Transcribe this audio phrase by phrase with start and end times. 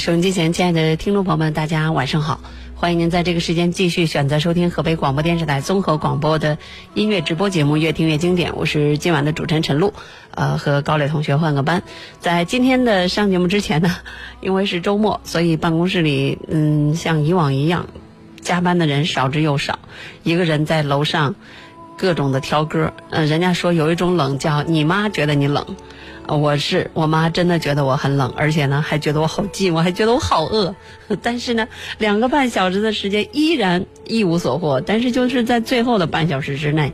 [0.00, 2.40] 收音机前，亲爱的听众朋友们，大家晚上好！
[2.74, 6.56] 欢迎您在这个时间继续选择收听河北广播电视台综合广播的
[6.94, 9.92] 音乐直播节目《越听越经典》，我是今晚的主持人陈露。
[10.30, 11.82] 呃，和高磊同学换个班。
[12.18, 13.94] 在今天的上节目之前呢，
[14.40, 17.86] 因为是周末，所以办公室里，嗯，像以往一样，
[18.40, 19.78] 加班的人少之又少，
[20.22, 21.34] 一个人在楼上
[21.98, 22.94] 各种的挑歌。
[23.10, 25.76] 嗯、人家说有一种冷叫你妈觉得你冷。
[26.36, 30.74] 我是我妈，真的觉得我很冷，而且呢，还觉得我好寂寞，还觉得我好饿。
[31.22, 34.80] 但是呢，两个半小时的时间依然一无所获。
[34.80, 36.92] 但是就是在最后的半小时之内，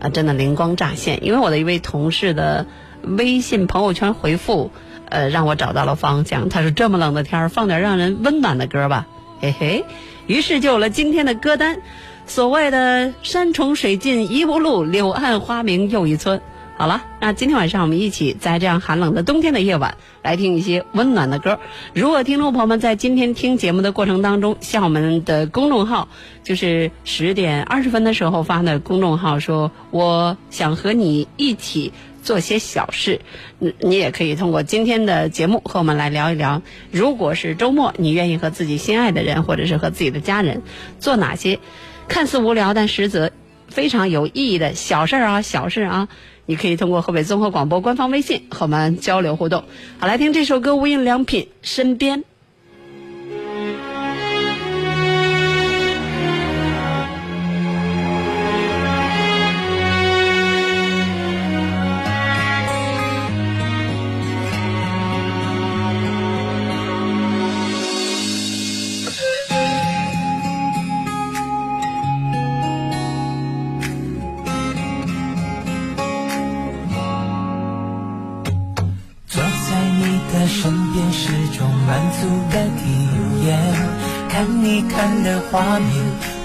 [0.00, 2.66] 啊，真的灵光乍现，因为我的一位同事的
[3.02, 4.70] 微信朋友圈回复，
[5.08, 6.48] 呃，让我找到了方向。
[6.48, 9.06] 他说：“这么冷的天儿，放点让人温暖的歌吧。”
[9.40, 9.84] 嘿嘿，
[10.26, 11.80] 于是就有了今天的歌单。
[12.26, 16.42] 所谓的山重水尽疑无路，柳暗花明又一村。
[16.78, 21.58] 好了，那今天晚上我们一起在这样寒冷的冬天的夜晚，来听一些温暖的歌。
[21.92, 26.06] 如果听众朋友们在今天听节目的过程当中，向我们的公众号，
[26.44, 31.92] 就是十点二十分的时候发的公众号说，我想和你一起
[32.22, 33.22] 做些小事，
[33.58, 40.62] 嗯，你也可以通过今天的节目和我们来聊一聊，如果是周末，你愿意和自己心爱的人，或者是和自己的家人，
[41.00, 41.58] 做哪些
[42.06, 43.32] 看似无聊但实则
[43.66, 46.08] 非常有意义的小事儿啊，小事啊。
[46.48, 49.64] 你可以通过河北综合广播官方微信和我们交流互动。
[49.98, 52.20] 好，来听这首歌，无印良品《身边》。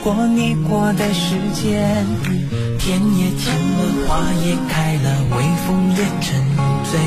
[0.03, 2.05] 过你过的时间，
[2.77, 6.43] 天也晴了，花也开了，微风也沉
[6.91, 6.99] 醉。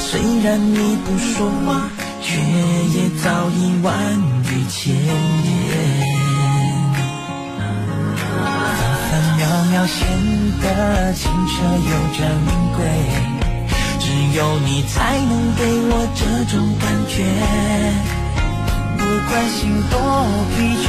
[0.00, 1.88] 虽然你不说话，
[2.20, 3.94] 却也早已万
[4.50, 5.00] 语千言。
[8.26, 9.96] 分分秒秒显
[10.60, 10.64] 得
[11.14, 12.18] 清澈又珍
[12.76, 12.78] 贵。
[14.00, 17.14] 只有你才能给我这种感觉。
[18.98, 19.94] 不管心多
[20.50, 20.88] 疲倦，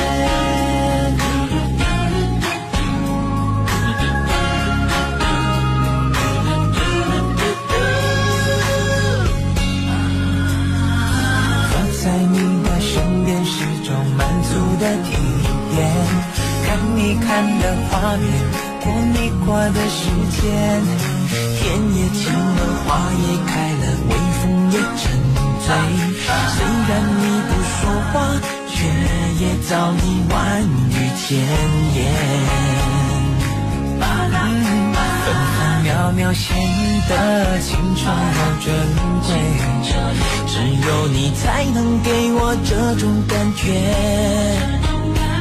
[16.65, 17.27] 看你看
[17.59, 18.23] 的画面，
[18.81, 19.99] 过你过的时
[20.41, 20.41] 间，
[21.57, 21.61] 天
[21.95, 22.89] 也晴了，花
[23.19, 24.11] 也开了，微
[24.41, 25.01] 风也沉
[25.65, 25.67] 醉。
[26.55, 26.57] 虽
[26.87, 27.79] 然你不说
[28.11, 28.13] 话，
[28.69, 28.73] 却
[29.43, 30.35] 也早已万
[30.89, 31.29] 语千
[31.95, 31.99] 言。
[35.23, 36.45] 分分秒秒显
[37.07, 37.11] 得
[37.59, 38.01] 青春
[38.37, 38.65] 又珍
[39.27, 39.29] 贵，
[40.47, 40.53] 只
[40.87, 43.61] 有你才能给我这种感觉。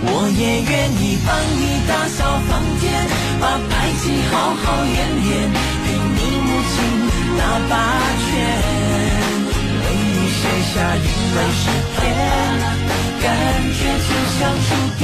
[0.00, 0.72] 我也愿
[1.02, 2.86] 意帮你打扫房间，
[3.40, 5.50] 把排气好好演练，
[5.84, 6.74] 陪你母亲
[7.36, 7.74] 打八
[8.22, 8.30] 圈，
[9.82, 9.84] 为
[10.14, 10.40] 你写
[10.70, 11.60] 下英文诗
[11.98, 11.98] 篇，
[13.22, 13.26] 感
[13.74, 14.68] 觉就像触
[14.98, 15.02] 电，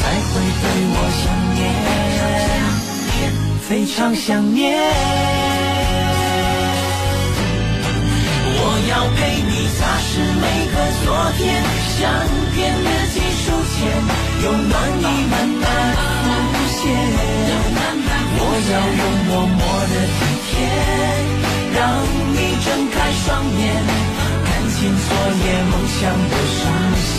[0.00, 1.24] 才会对我想
[1.54, 1.62] 念，
[3.66, 5.63] 非常想念。
[8.88, 11.06] 要陪你擦拭每个昨
[11.38, 11.62] 天，
[11.96, 12.00] 相
[12.54, 13.80] 片日记书签，
[14.44, 15.62] 有暖意慢慢
[16.52, 16.82] 浮现。
[18.36, 18.40] 我
[18.70, 19.58] 要用默默
[19.88, 20.52] 的体贴，
[21.72, 21.80] 让
[22.34, 22.94] 你睁开
[23.24, 23.26] 双
[23.56, 23.62] 眼，
[24.44, 25.08] 看见昨
[25.40, 26.60] 夜梦想的实
[27.08, 27.16] 现。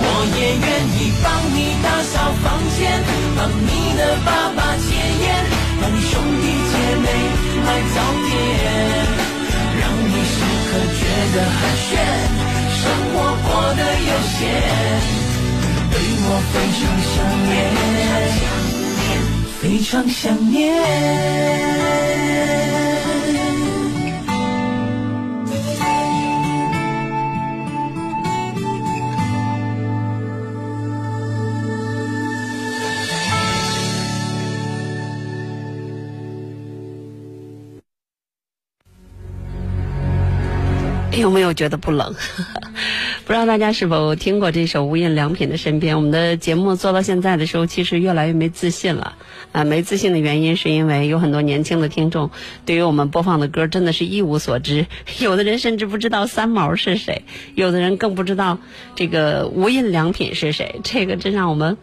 [0.00, 0.04] 我
[0.36, 1.26] 也愿意帮
[1.56, 2.78] 你打扫房间，
[3.36, 5.26] 帮你的爸爸戒烟，
[5.80, 6.12] 帮你兄
[6.42, 6.72] 弟姐
[7.02, 7.06] 妹
[7.64, 7.96] 买早
[8.28, 8.30] 点。
[9.80, 10.12] 让你
[10.70, 11.02] 可觉
[11.34, 11.96] 得寒暄，
[12.78, 12.82] 生
[13.12, 14.38] 活过得悠闲，
[15.90, 15.94] 对
[16.24, 17.16] 我非常想
[17.48, 17.50] 念，
[19.60, 20.20] 非常想
[20.50, 20.56] 念。
[41.20, 42.14] 有没有觉得不冷？
[43.26, 45.94] 不知道大家是否听过这首无印良品的《身边》？
[45.98, 49.16] 我们的节目做到现在的时候，其实越来越没自信了。
[49.50, 52.30] 啊，没自信的原因是因为有很多年轻的听众
[52.66, 54.86] 对于我们播放的歌真的是一无所知，
[55.18, 57.22] 有的人甚至不知道三毛是谁，
[57.54, 58.58] 有的人更不知道
[58.94, 60.80] 这个无印良品是谁。
[60.84, 61.76] 这个真让我们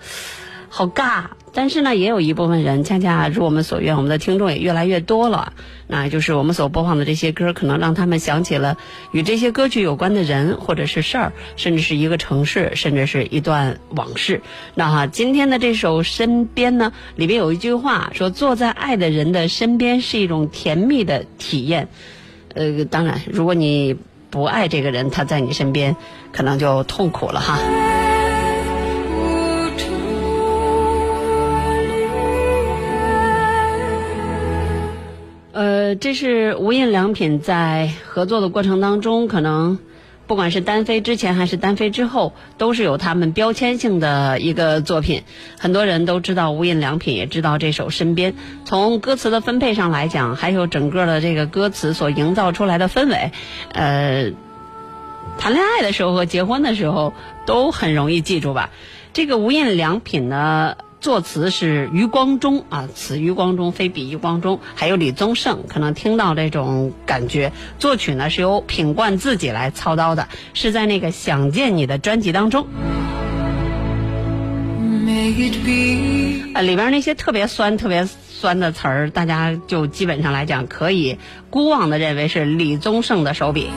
[0.76, 1.24] 好尬。
[1.54, 5.54] 但是呢，也有一部分人恰恰如我们所愿，我们的听众也越来越多了。
[5.88, 8.76] 那就是我们所播放的这些歌，可能让他们想起了
[9.14, 14.42] 与这些歌曲有关的人，或者是事儿，甚至是一个城市，甚至是一段往事。
[14.74, 21.88] 那哈，今天的这首《身边》呢，里边有一句话说：“坐在爱的人的身边是一种甜蜜的体验。”
[22.54, 23.96] 呃，当然，如果你
[24.30, 25.96] 不爱这个人，他在你身边，
[26.34, 27.58] 可能就痛苦了哈。
[36.00, 39.80] 这是无印良品在合作的过程当中，可能
[40.28, 45.24] 不管是单飞之前还是单飞之后，都是有他们标签性的一个作品。
[45.60, 48.34] 很多人都知道无印良品，也知道这首《身边》。
[48.66, 53.32] 从歌词的分配上来讲，还有整个的这个歌词所营造出来的氛围，
[53.72, 54.32] 呃，
[55.38, 57.14] 谈恋爱的时候和结婚的时候
[57.46, 58.72] 都很容易记住吧。
[59.14, 60.76] 这个无印良品呢。
[61.06, 67.52] 作词是余光中啊，此余光中，非彼余光中，还有李宗盛，可能听到这种感觉。
[67.78, 72.66] 作曲呢是由品冠自己来操刀的，是在那个《想见你》的专辑当中。
[76.56, 81.20] 啊，里边那些特别酸、特别酸的词儿，大家就基本上来讲，可以
[81.52, 83.70] 孤妄的认为是李宗盛的手笔。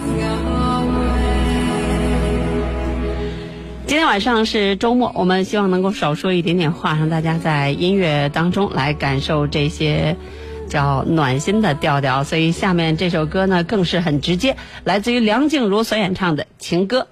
[3.89, 10.15] 今天晚上是周末，我们希望能够少说一点点话，让大家在音乐当中来感受这些
[10.69, 12.23] 叫暖心的调调。
[12.23, 17.07] 所以下面这首歌呢，更是很直接，来自于梁静茹所演唱的情歌。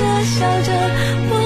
[0.00, 0.72] 着笑着，
[1.30, 1.39] 我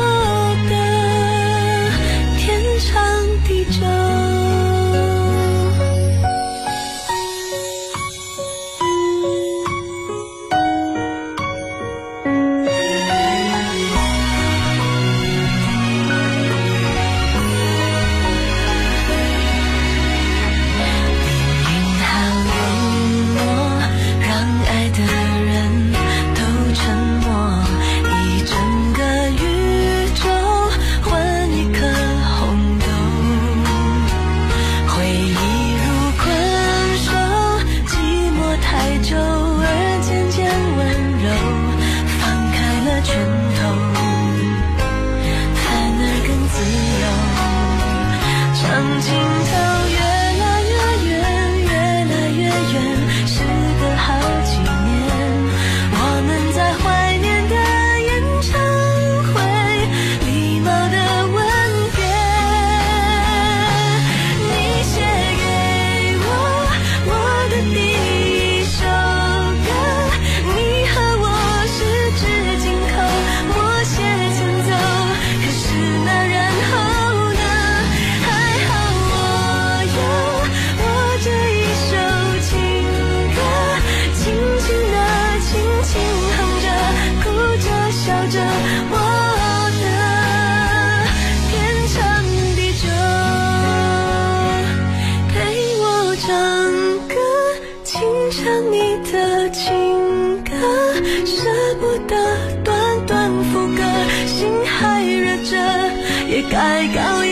[106.64, 107.23] 爱高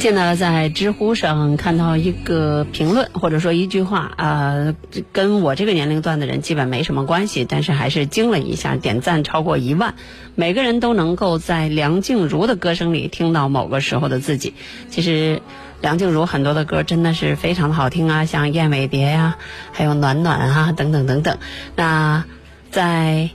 [0.00, 4.74] 近呢，在知乎上看到一个评论，或者说一句话，呃，
[5.12, 9.94] 跟我这个年龄段的人基本没什么关系，但是还是惊了一下，点赞超过一万。
[10.34, 14.54] 每个人都能够在梁静茹的歌声里听到某个时候的自己。
[14.88, 15.42] 其实，
[15.82, 19.36] 梁静茹很多的歌真的是非常的好听啊，像《燕尾蝶》呀，
[19.72, 21.36] 还有《暖暖》啊，等等等等。
[21.76, 22.24] 那
[22.70, 23.28] 在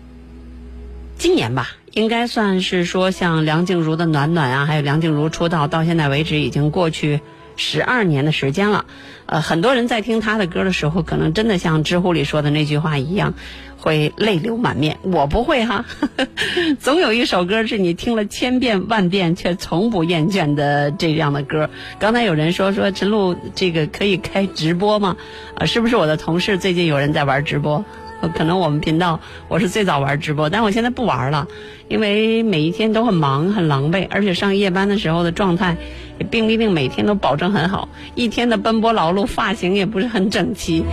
[1.17, 7.21] 今年吧，应该算是说像梁静茹的《暖暖》啊，还有梁静茹出道到现在为止已经过去
[7.55, 8.85] 十二年的时间了。
[9.27, 13.33] 呃，很多人在听她的歌的时候，可能真的像知乎里说的那句话一样，
[13.77, 14.97] 会泪流满面。
[15.03, 15.85] 我不会哈，
[16.81, 21.69] 总有一首歌是你听了千遍万遍却从不厌倦的这样的歌。
[21.97, 25.15] 刚才有人说说陈露这个可以开直播吗？
[25.55, 27.85] 啊，是不是我的同事最近有人在玩直播？
[28.35, 31.47] 可能我们频道我是最早玩直播，但我现在不玩了，
[31.87, 35.77] 因为每一天都很忙很狼狈，而且上夜班的时候的状态
[36.19, 40.83] 也并不一定每天都保证很好，一天的奔波劳碌，发型也不是很整齐。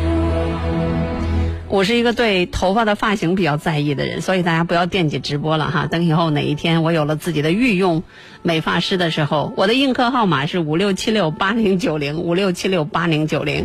[1.69, 5.87] 我是一个对头发的发型比较在意的人，所以大家不要惦记直播了哈。
[5.87, 8.02] 等以后哪一天我有了自己的御用
[8.43, 13.64] 美发师的时候，我的映客号码是五六七六八零九零五六七六八零九零。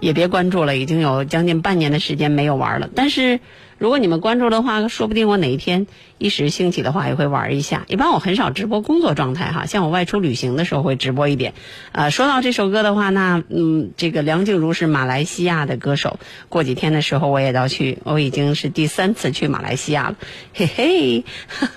[0.00, 2.88] 也别关注了，已经有将近半年的时间没有玩了。
[2.94, 3.38] 但是
[3.80, 5.86] 如果你们关注的话，说不定我哪一天
[6.18, 7.86] 一时兴起的话，也会玩一下。
[7.88, 11.54] 一般我很少直播工作状态哈，像我外出旅行的时候会直播一点。
[11.92, 16.20] 呃，说到这首歌的话，那嗯，这个梁静茹是马来西亚的歌手，
[16.50, 20.16] 过几天的时候我也要去，我已经是第三次去马来西亚了，
[20.52, 21.24] 嘿嘿。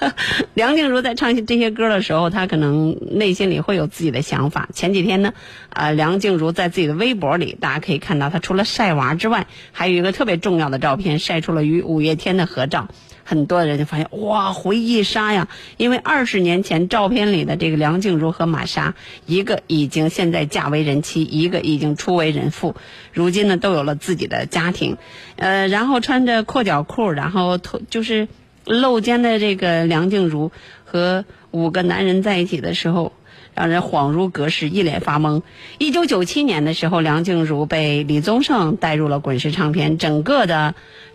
[0.55, 4.67] 梁静茹在唱这些歌的时候，她可能内心里会有自己的想法。
[4.73, 5.33] 前几天呢，
[5.69, 12.87] 啊，梁静茹在自己的微博里，大家可以看到，她除了晒娃之外，还有一个特别重要的照片，晒出了与五月天的合照。
[13.25, 15.47] 很多人就发现，哇，回忆杀呀！
[15.77, 18.95] 因为二十年前照片里的这个梁静茹和玛莎，
[19.25, 22.75] 一个已经现在嫁为人妻，一个已经初为人父，
[23.13, 24.97] 如今呢都有了自己的家庭，
[25.37, 28.27] 呃，然后穿着阔脚裤，然后头就是
[28.65, 30.51] 露肩的这个梁静茹
[30.83, 33.13] 和五个男人在一起的时候。
[33.55, 35.43] 让人恍如隔世，一脸发懵。
[35.77, 40.73] 一九九七年的时候，梁静茹被李宗盛带入了滚石唱片，整个的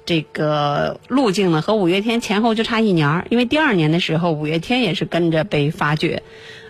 [0.08, 3.26] 这个路径呢和五月天前后就差一年儿。
[3.28, 6.22] 因为第二年的时候，五月天也是跟着被发掘。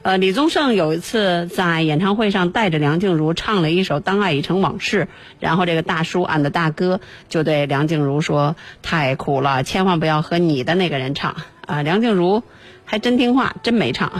[0.03, 5.05] 呃，李宗盛有一次在演唱会上带着梁静茹唱了一首《当爱已成往事》，
[5.39, 12.43] 然后这个大叔俺的大哥就对梁静茹说：“太苦了，千万不要和你的那个人唱。”啊，梁静茹
[12.85, 14.11] 还真听话，真没唱。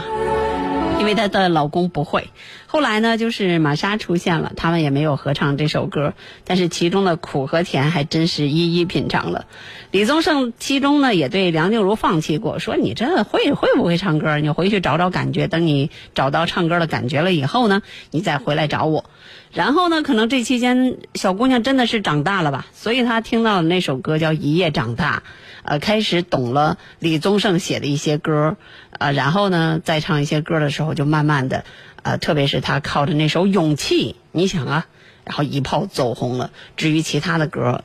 [1.09, 2.29] 为她的老公不会，
[2.67, 6.13] 后来呢，就是玛莎出现了，他们也没有合唱这首歌，
[6.45, 9.45] 但是其中的苦和甜还真是一一品尝了。
[9.91, 14.37] 李宗盛其中呢也对梁静茹放弃过，说你这会会不会唱歌？
[14.37, 19.05] 你回去找找感觉，等你找到唱歌的感觉了以后呢，你再回来找我。
[19.51, 25.23] 然后呢，可能这期间小姑娘真的是长大了吧，所以她听到那首歌叫《一夜长大》。
[25.61, 28.55] 呃，开始懂了李宗盛写的一些歌，
[28.99, 31.65] 呃，然后呢，再唱一些歌的时候，就慢慢的，
[32.03, 34.85] 呃，特别是他靠着那首《勇气》，你想啊，
[35.25, 36.51] 然后一炮走红了。
[36.77, 37.83] 至于其他的歌，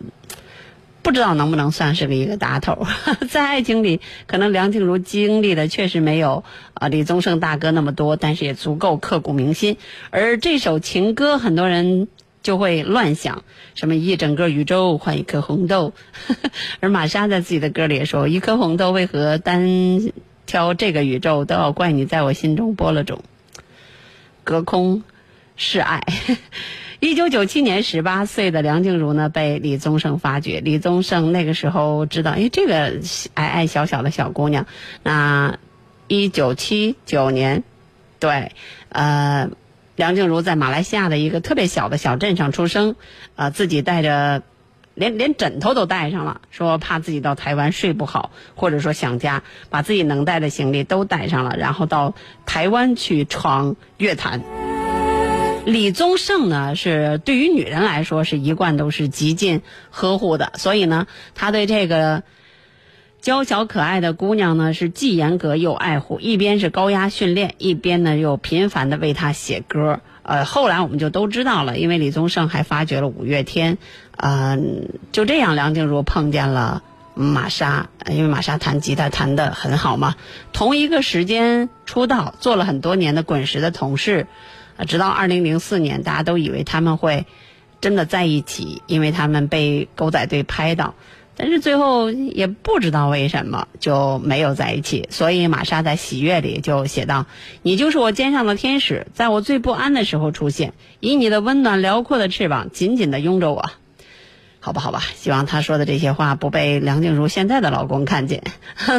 [1.02, 2.86] 不知道能不能算是个一个打头。
[3.30, 6.44] 在爱情里，可能梁静茹经历的确实没有
[6.74, 9.78] 啊李宗盛大哥那么多，但是也足够刻骨铭心。
[10.10, 12.08] 而这首情歌，很多人。
[12.44, 13.42] 就会乱想，
[13.74, 15.94] 什么一整个宇宙换一颗红豆，
[16.80, 19.62] 而玛莎在自己的歌里也说：“一颗红豆为何单
[20.46, 21.44] 挑这个宇宙？
[21.44, 23.22] 都要怪你在我心中播了种，
[24.42, 25.02] 隔空
[25.56, 26.02] 示爱。”
[27.00, 30.60] 一九九七年，十八岁的梁静茹呢被李宗盛发掘。
[30.60, 33.00] 李宗盛那个时候知道，哎，这个
[33.34, 34.66] 矮矮小小的小姑娘，
[35.02, 35.58] 那
[36.08, 37.64] 一九七九年，
[38.18, 38.52] 对，
[38.88, 39.50] 呃。
[39.96, 42.96] 梁静茹在马来西亚的一个特别小的小镇上出生，
[43.36, 44.42] 啊，自己带着，
[44.94, 52.14] 连连枕头都带上了，说怕自己到台湾睡不好，或者说想家，把自己能带的行李都带上了，然后到
[52.46, 54.42] 台湾去闯乐坛。
[55.66, 62.22] 李宗盛呢，是对于女人来说是一贯都是极尽呵护的，所以呢，他对这个。
[63.20, 70.00] 娇小可爱的姑娘呢，是既严格又爱护，一边是高压训练，一边呢又频繁的为她写歌。
[70.24, 73.78] 呃，后来我们就都知道了，因为李宗盛还发掘了五月天，
[74.16, 76.82] 嗯，就这样，梁静茹碰见了
[77.14, 80.16] 玛莎，因为玛莎弹吉他弹得很好嘛。
[80.52, 84.26] 同一个时间出道，做了很多年的滚石的同事，
[84.88, 87.26] 直到二零零四年，大家都以为他们会
[87.80, 90.94] 真的在一起，因为他们被狗仔队拍到。
[91.36, 97.26] 但是最后也不知道为什么就没有在一起，所以玛莎在喜悦里就写道
[97.62, 103.70] ：“你就是我肩上的天使，在我最不安的时候出现，以你的温暖辽阔的翅膀紧紧的拥着我。
[104.60, 108.42] ”好吧，好吧，希望他说的这些话不被梁静茹现在的老公看见。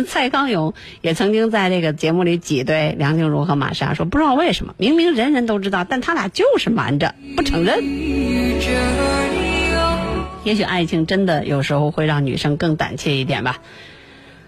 [0.05, 9.54] 蔡康永也曾经在这个节目里挤兑梁静茹和玛莎，说不知道为什么，明明人人都知道，但他俩就是瞒着不承认。
[10.45, 13.57] 也许爱情真的有时候会让女生更胆怯一点吧。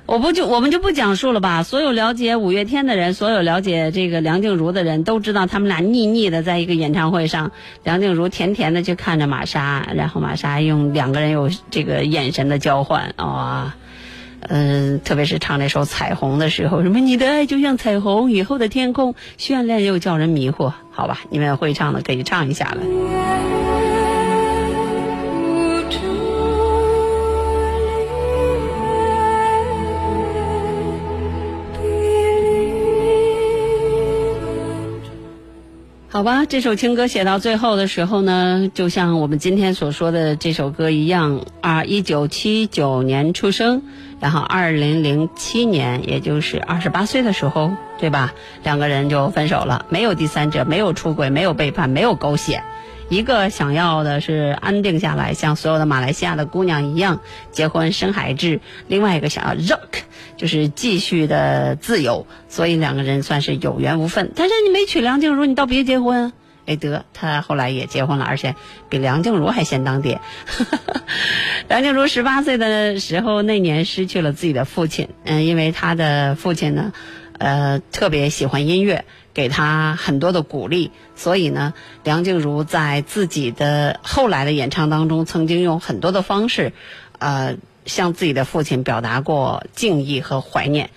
[0.05, 1.63] 我不就我们就不讲述了吧。
[1.63, 7.51] 所有了解五月天的人，所有了解这个梁静茹的人都知道，他们俩腻腻的在一个演唱会上，
[7.83, 13.75] 梁静茹甜甜的去看着玛莎，然后玛莎用两个人有这个眼神的交换啊，
[14.39, 20.71] 嗯，特别是唱那首《彩虹》的时候，什么你的爱就像彩虹，雨后的天空绚烂又叫人迷惑。
[20.91, 23.96] 好吧，你们会唱的可以唱一下了。
[36.17, 43.83] 好吧，这首情歌写到最后的时候呢，就像我们今天所说的这首歌一样啊，一九七九年出生，
[44.19, 48.33] 然后二零零七年，也就是二十八岁的时候，对吧？
[48.63, 52.63] 两个人就分手了，没有第三者，没有出轨，没有背叛，没有狗血，
[53.09, 60.01] 一个想要的是安定下来，像所有的马来西亚的姑娘一样结婚生孩子；另外一个想要 rock，
[60.35, 62.27] 就是继续的自由。
[62.49, 64.31] 所以两个人算是有缘无分。
[64.35, 66.33] 但是你没娶梁静茹，你倒别结婚。
[66.65, 68.55] 哎得，他后来也结婚了，而且
[68.89, 70.19] 比梁静茹还先当爹。
[71.69, 75.07] 梁静茹十八岁的时候，那年失去了自己的父亲。
[75.23, 76.91] 嗯，因为他的父亲呢，
[77.37, 79.05] 呃，特别喜欢音乐，
[79.37, 86.73] 给他很多的鼓励，所以呢，梁静茹在自己的后来的演唱当中，曾经用很多的方式，
[87.19, 90.89] 呃，向自己的父亲表达过敬意和怀念。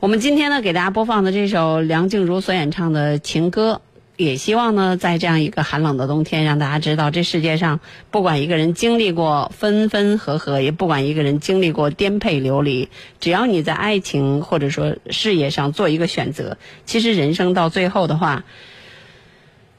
[0.00, 3.82] 我们今天呢，给大家播放的这首梁静茹所演唱的情歌。
[4.18, 7.78] 也希望呢，在这样一个寒冷的冬天，让大家知道，这世界上
[8.10, 12.88] 不管一个人经历过分分合合，也不管一个人经历过颠沛流离，
[13.20, 18.42] 只要你在爱情或者说事业上做一个选择，其实人生到最后的话，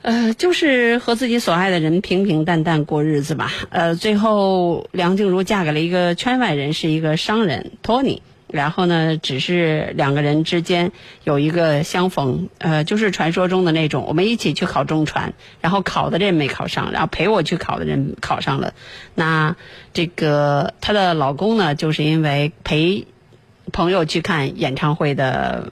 [0.03, 3.51] 呃，就是和自己所爱的人平平淡淡过日子吧。
[3.71, 8.21] 呃，最后梁静茹嫁给了一个圈外人，是一个商人托尼。
[8.51, 10.91] 然后呢，只是两个人之间
[11.23, 18.73] 有一个相逢，呃，就是传说中的那种，我们一起去考中传，然后考的人没考上，然后陪我去考的人考上了。
[19.15, 19.55] 那
[19.93, 23.07] 这个她的老公呢，就是因为陪
[23.71, 25.71] 朋友去看演唱会的。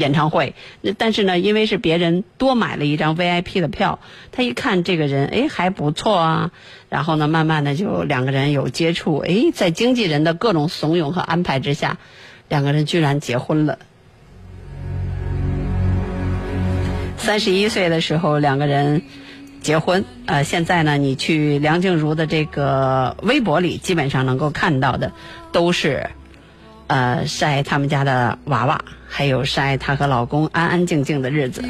[0.00, 3.98] 演唱会，那但是呢，因为是别人多买了一张 VIP 的票，
[4.32, 6.50] 他一看这个人，哎，还不错啊，
[6.88, 11.98] 然后呢，慢慢的就两个人有接触，哎，在经纪人的各种怂恿和安排之下，
[12.48, 13.78] 两个人居然结婚了。
[17.18, 19.02] 三十一岁的时候，两个人
[19.60, 25.12] 结婚，呃，现在呢，你去梁静茹的这个微博里，基本上能够看到的
[25.52, 26.08] 都是。
[26.90, 31.62] 呃，晒他们家的娃娃，还有晒她和老公安安静静的日子。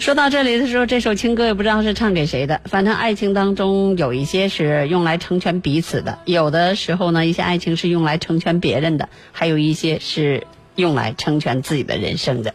[0.00, 2.60] 说到这里的时候，这首情歌也不知道是唱给谁的。
[2.64, 12.52] 反正爱情当中有一些是用来成全彼此的，有的时候呢，一些爱情是用来成全别人的，还有一些是用来成全自己的人生的。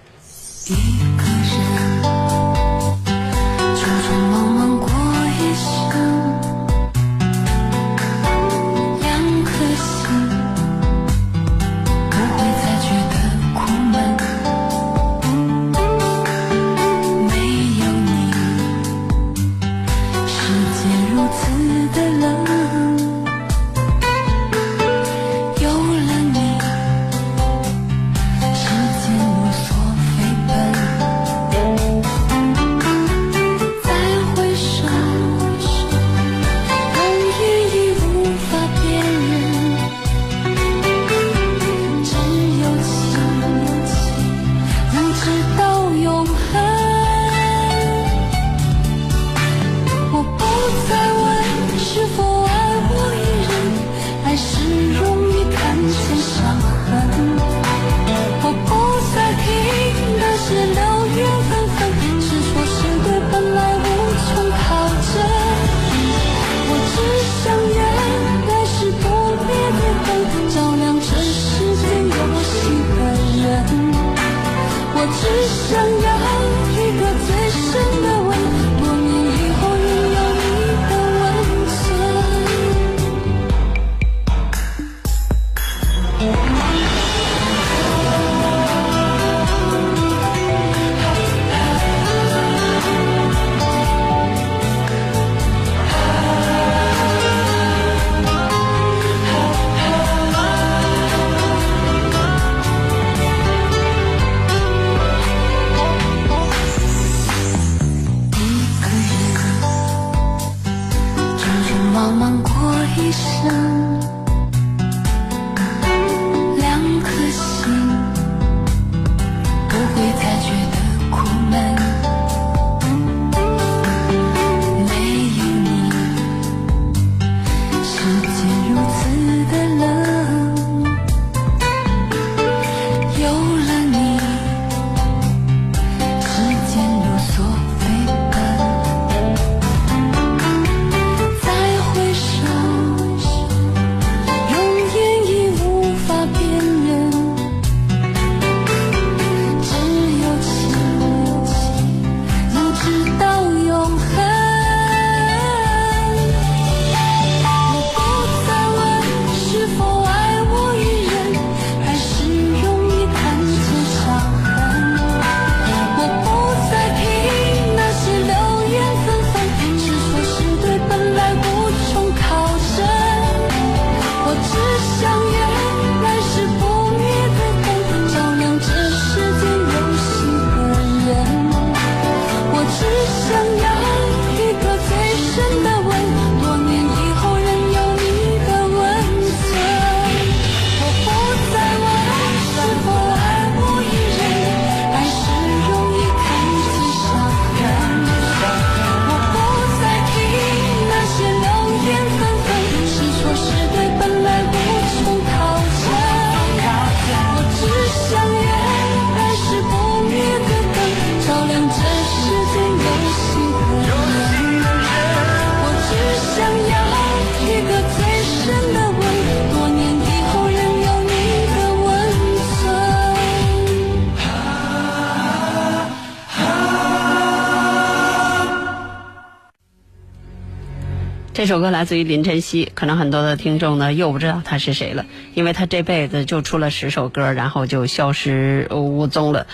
[231.44, 239.46] 这首歌来自于林晨曦，可能很多的听众呢又不知道他是谁了，因为他这辈子就出了十首歌，然后就消失无踪了。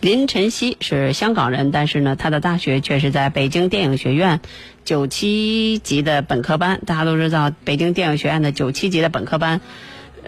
[0.00, 4.40] 林晨曦是香港人，但是呢，他的大学却是在北京电影学院
[4.84, 6.80] 九七级的本科班。
[6.84, 9.60] 大家都知道，北京电影学院的九七级的本科班。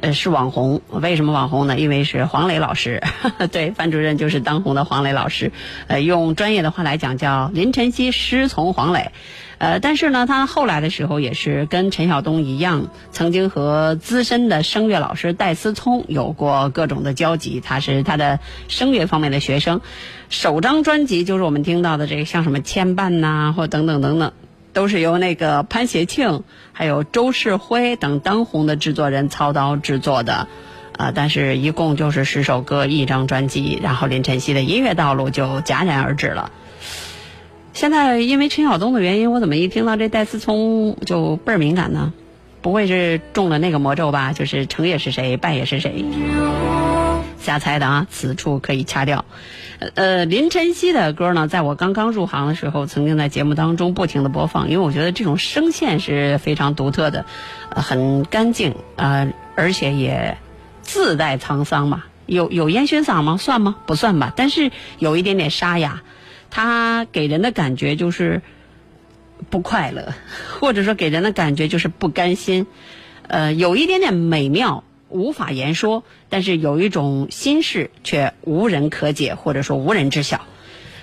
[0.01, 1.77] 呃，是网红，为什么网红呢？
[1.77, 3.03] 因为是黄磊老师，
[3.51, 5.51] 对，班主任就是当红的黄磊老师。
[5.89, 9.11] 呃，用专业的话来讲，叫林晨曦师从黄磊。
[9.59, 17.61] 呃，但是呢，他后来的时候也是跟陈晓东一样，曾经和资深的声乐老师戴思聪有过各种的交集。
[17.61, 19.81] 他是他的声乐方面的学生。
[20.31, 24.33] 首张专辑就是我们听到的这个，像什么牵绊呐，或等等等等。
[24.75, 30.47] 都是由那个潘协庆、还有周世辉等当红的制作人操刀制作的，
[30.97, 36.53] 啊，但是一共就是十首歌一张专辑，然后林晨曦的音乐道路就戛然而止了。
[37.73, 42.13] 现在因为陈晓东的原因，我怎么一听到这戴思聪就倍儿敏感呢？
[42.61, 44.33] 不会是中了那个魔咒吧？
[44.33, 46.05] 就是成也是谁，败也是谁？
[47.39, 49.25] 瞎猜的啊，此处可以掐掉。
[49.95, 57.25] 呃，林晨曦的歌呢，在我刚刚入行的时候，曾经在节目当中不停的播放，因为我觉得这种声线是非常独特的，
[57.71, 60.37] 呃，很干净，呃，而且也
[60.83, 62.05] 自带沧桑嘛。
[62.27, 63.37] 有有烟熏嗓吗？
[63.39, 63.77] 算吗？
[63.87, 64.33] 不算吧。
[64.35, 66.03] 但是有一点点沙哑，
[66.51, 68.43] 它给人的感觉就是
[69.51, 70.15] 不快乐，
[70.61, 72.67] 或者说给人的感觉就是不甘心，
[73.27, 74.85] 呃，有一点点美妙。
[75.11, 80.43] 无法言说，但是有一种心事却无人可解，或者说无人知晓。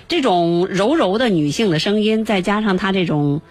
[0.06, 3.42] 这种柔柔的女性的声音，再加上她这种，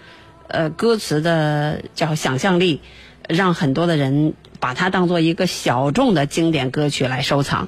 [0.47, 2.79] 呃，歌词的叫想象力，
[3.27, 7.67] 让很多的人把它当做一个小众的经典歌曲来收藏。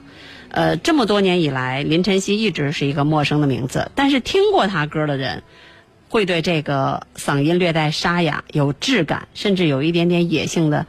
[0.50, 5.44] 呃，这么多年以来，林晨曦一直是一个陌生的名字，但是听过她歌的人，
[6.10, 10.86] 会对这个嗓音略带沙哑、有质感，甚至有一点点野性的。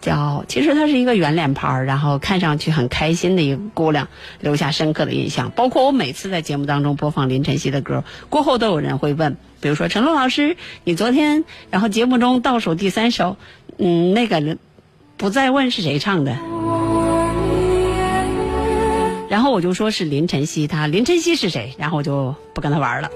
[0.00, 4.08] 叫，其实她是一个圆脸盘儿，然后看上去很开心的一个姑娘，
[4.40, 5.50] 留下深刻的印象。
[5.50, 13.36] 包括我每次在节目当中播放林晨曦的歌，过后都有人会问，比如说陈露老师，你昨天然后节目中倒数第三首，
[13.76, 14.58] 嗯，那个人
[15.18, 16.34] 不再问是谁唱的，
[19.30, 21.72] 然后我就说是林晨曦，他林晨曦是谁？
[21.78, 23.08] 然后我就不跟他玩了。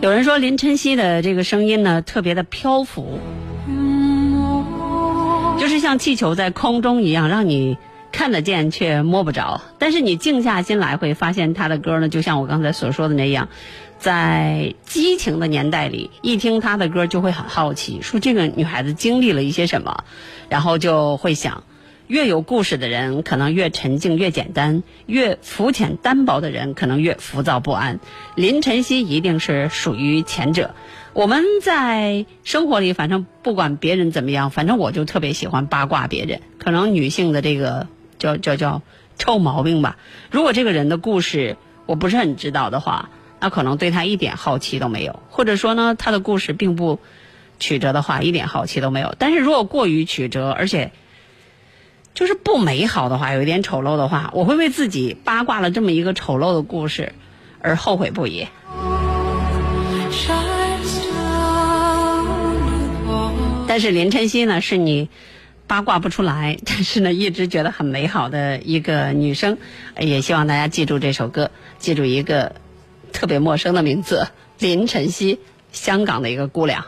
[0.00, 3.18] 有人说林晨曦的这个声音呢，特别的漂浮，
[5.58, 7.76] 就是像气球在空中一样，让你
[8.12, 9.60] 看得见却摸不着。
[9.78, 13.48] 但是你静下心来，会发现他的歌呢，就像我刚才所说的那样，
[14.00, 20.02] 在激情的年代里，一听她的歌就会很好奇，说这个女孩子经历了一些什么，
[20.48, 21.62] 然后就会想。
[22.08, 28.00] 越有故事的人，可能越沉静越简单；越肤浅单薄的人，可能越浮躁不安。
[28.34, 30.74] 林晨曦一定是属于前者。
[31.12, 36.40] 我们在生活里，反正不管别人怎么样，反正我就特别喜欢八卦别人。
[36.58, 37.86] 可能女性的这个
[38.18, 38.82] 叫叫叫
[39.16, 39.96] 臭毛病吧。
[40.32, 43.10] 如果这个人的故事我不是很知道的话，
[43.40, 45.20] 那可能对他一点好奇都没有。
[45.30, 47.00] 或者说呢，他的故事并不
[47.58, 49.14] 曲折的话，一点好奇都没有。
[49.18, 50.92] 但是如果过于曲折，而且
[52.14, 57.12] 就是不美好的话，有一点丑陋的话，我会为自己八卦了这么一个丑陋的故事
[57.60, 58.46] 而后悔不已。
[63.68, 65.08] 但是林晨曦呢，是你
[65.68, 69.58] 八卦不出来， 但是呢，一直觉得很美好的一个女生。
[69.96, 72.56] 也希望大家记住这首歌，记住一个
[73.12, 74.26] 特别陌生的名字——
[74.58, 75.38] 林晨曦，
[75.72, 76.84] 香港的一个姑娘。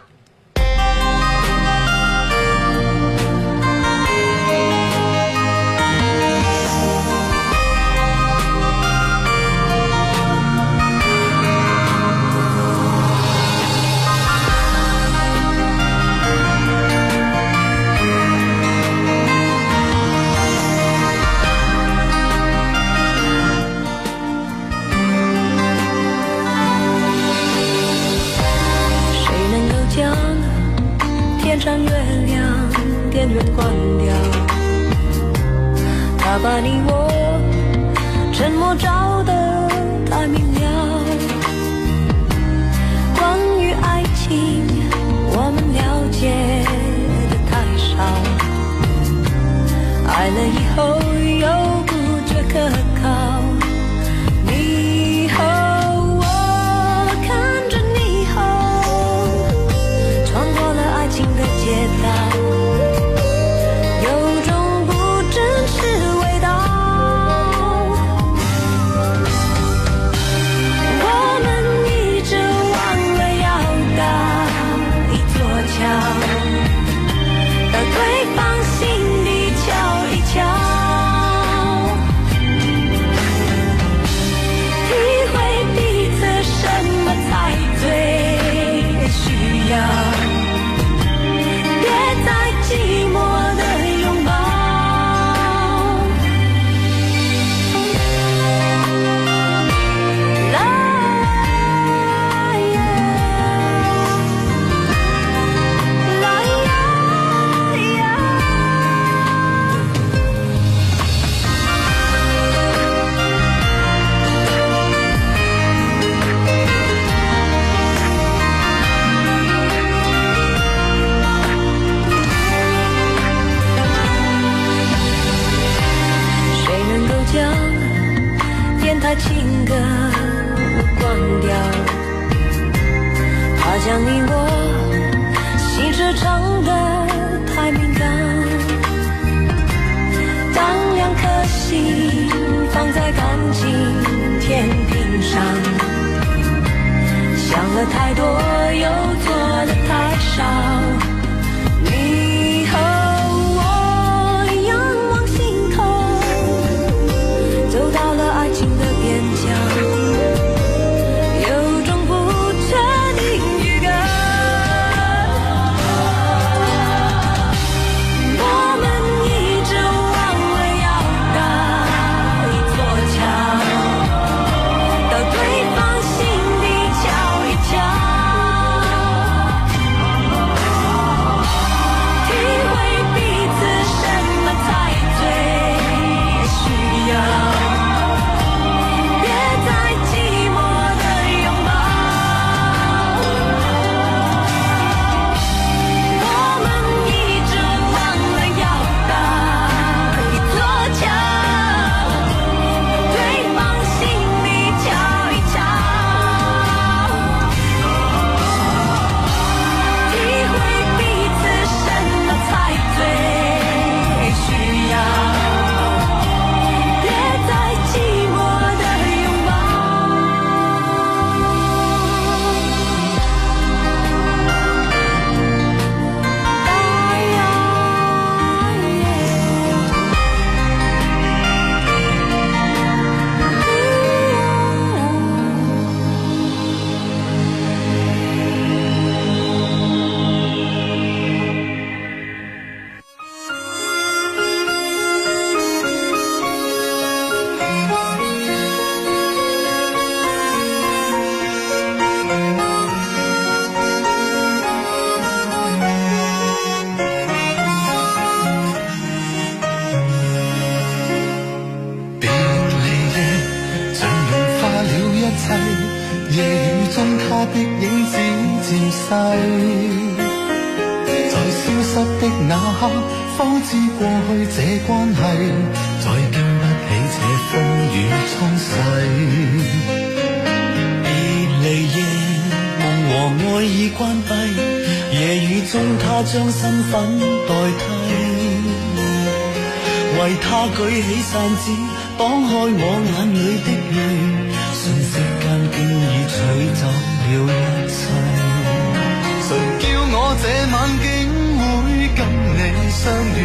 [303.03, 303.40] 相遇，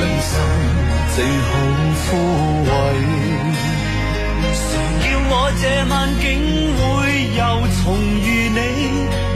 [0.00, 0.34] 良心
[1.14, 1.16] 正
[1.46, 1.50] 好
[2.02, 2.18] 枯
[2.66, 2.70] 萎。
[4.42, 4.60] 誰
[4.98, 6.22] 叫我這晚竟
[6.74, 6.82] 會
[7.38, 7.40] 又
[7.78, 7.84] 重
[8.18, 8.58] 遇你，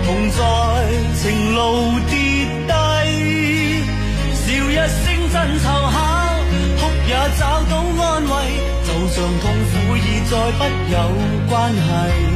[0.05, 0.39] 同在
[1.15, 1.23] 情
[1.55, 1.59] 路
[2.11, 2.13] 跌
[2.67, 2.75] 低，
[4.35, 5.95] 笑一聲真凑巧。
[6.81, 7.73] 哭也找到
[8.03, 8.35] 安慰，
[8.85, 10.99] 就像痛苦已再不有
[11.49, 12.36] 關係。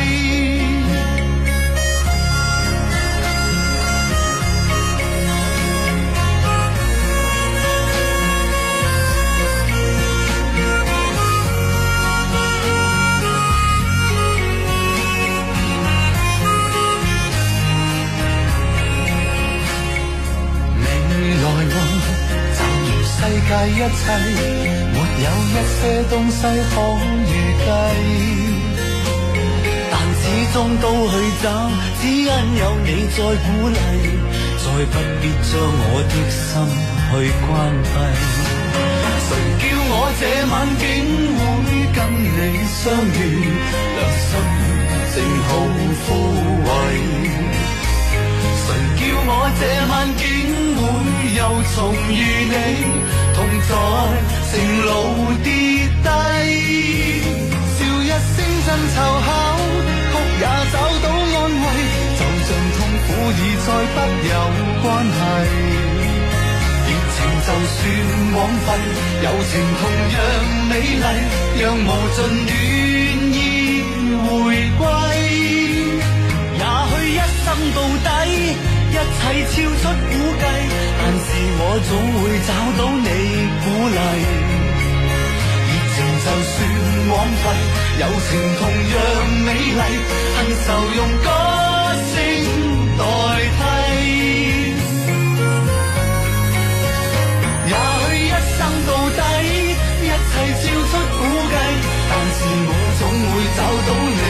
[23.51, 23.83] 界一切，
[24.93, 25.79] 没有一些
[26.09, 26.39] 东西
[26.71, 26.73] 可
[27.27, 27.29] 预
[27.59, 27.67] 计。
[29.91, 30.23] 但始
[30.53, 31.45] 终都去找，
[31.99, 33.75] 只因有你在鼓励，
[34.55, 35.51] 再不必将
[35.83, 36.39] 我的心
[37.11, 37.49] 去关
[37.83, 37.93] 闭。
[39.27, 39.29] 谁
[39.59, 40.81] 叫我这晚竟
[41.35, 42.39] 会跟你
[42.79, 43.19] 相遇，
[43.97, 44.29] 良心
[45.13, 45.49] 正好
[46.07, 46.09] 枯
[46.67, 46.69] 萎。
[48.63, 49.29] 谁叫我
[49.59, 50.23] 这晚竟
[50.91, 50.99] 會
[51.37, 51.39] 又
[51.75, 51.75] 重
[52.11, 52.13] 遇
[52.51, 52.55] 你，
[53.35, 53.37] 同
[53.67, 53.71] 在
[54.51, 54.53] 情
[54.85, 54.89] 路
[55.43, 55.47] 跌
[56.03, 56.07] 低，
[57.77, 59.29] 笑一聲真凑巧，
[60.11, 61.65] 哭也找到安慰，
[62.17, 64.33] 就像痛苦已再不有
[64.83, 64.85] 關
[65.17, 65.19] 係。
[66.87, 67.79] 熱情就算
[68.35, 68.67] 枉費，
[69.23, 69.81] 友情同
[70.11, 70.17] 樣
[70.69, 70.71] 美
[71.01, 71.03] 麗，
[71.61, 72.49] 讓無盡暖
[73.33, 73.37] 意
[74.27, 74.29] 回
[74.79, 74.81] 歸。
[76.53, 78.07] 也許一生到底，
[79.01, 80.43] 一切超出估計，
[80.99, 81.27] 但是
[81.57, 81.91] 我總
[82.21, 83.09] 會找到你
[83.63, 83.97] 鼓勵。
[85.65, 86.53] 熱情就算
[87.09, 87.43] 枉費，
[87.97, 88.29] 友情
[88.59, 88.93] 同樣
[89.43, 89.81] 美麗，
[90.37, 91.27] 恨愁用歌
[92.11, 92.13] 聲
[92.99, 93.01] 代
[93.57, 93.59] 替。
[97.65, 99.19] 也許一生到底，
[100.03, 100.31] 一切
[100.61, 101.53] 超出估計，
[102.07, 102.39] 但是
[102.69, 104.21] 我總會找到你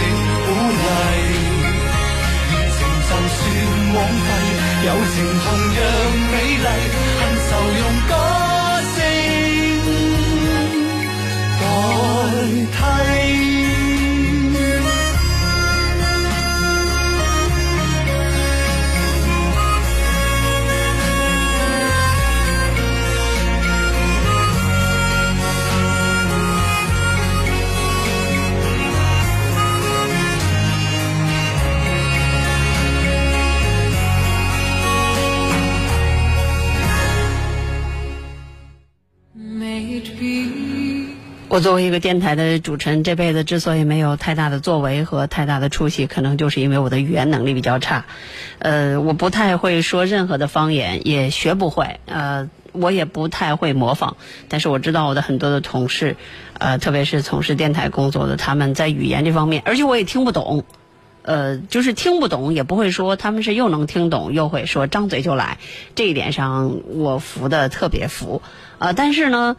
[0.48, 0.50] 鼓
[0.80, 0.84] 勵。
[2.52, 3.40] 熱情就算
[3.94, 4.30] 枉費，
[4.84, 5.80] 友情同样
[6.32, 8.12] 美丽，恨愁用歌
[8.96, 8.98] 声
[11.62, 11.64] 代
[13.06, 13.11] 替。
[41.52, 48.06] 我作为一个电台的主持人，这辈子之所以没有太大的作为和太大的出息，可能就是因为我的语言能力比较差。
[48.60, 52.00] 呃，我不太会说任何的方言，也学不会。
[52.06, 54.16] 呃，我也不太会模仿。
[54.48, 56.16] 但是我知道我的很多的同事，
[56.58, 60.64] 呃，特别是从事电台工作的，他们在语言这方面，而且我也听不懂。
[61.24, 65.58] 呃，就是听不懂，也不会说，他们是又能听懂又会说，张嘴就来。
[65.96, 68.42] 这一点上，我服的特别服。
[68.80, 69.58] 呃，但是呢。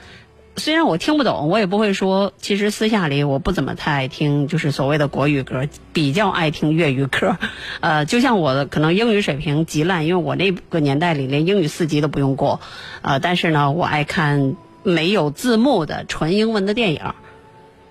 [0.57, 2.33] 虽然我听不懂，我也不会说。
[2.39, 7.39] 其实私下里我不怎么太爱听，就是所谓的国语歌，比较爱听粤语歌。
[7.81, 12.61] 呃，就像我可能英语水平极烂，因为我那个年代里连英语四级都不用过。
[13.01, 17.01] 呃，但是呢，我爱看没有字幕的纯英文的电影。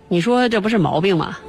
[0.07, 1.39] 你说这不是毛病吗？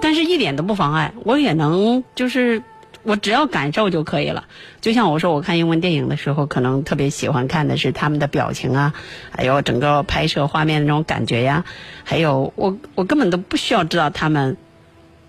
[0.00, 2.62] 但是一点都不妨碍，我也能就是。
[3.04, 4.44] 我只要感受就可以了。
[4.80, 8.94] 就像我说，我看英文电影的时候，可能特别喜欢看的是他们的表情啊，
[9.30, 11.64] 还有整个拍摄画面那种感觉呀。
[12.02, 14.56] 还有，我我根本都不需要知道他们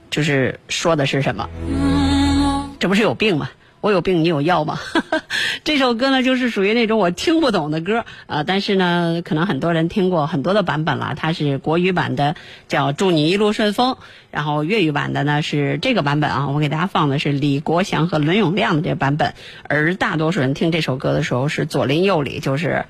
[0.10, 1.50] 就是说的是什么。
[2.80, 3.50] 这不是有病吗？
[3.86, 4.80] 我有病，你有药吗？
[5.64, 11.14] 这首歌呢，就是属于那种我听不懂的歌啊，但是呢，可能很多人听过很多的版本了。
[11.16, 12.36] 它是国语版的，
[12.68, 13.94] 叫《祝你一路顺风》，
[14.32, 16.48] 然后粤语版的呢是这个版本啊。
[16.48, 19.36] 我给大家放的是李国祥和伦永亮的这个版本，
[19.70, 22.86] 而大多数人听这首歌的时候是左邻右里，就是。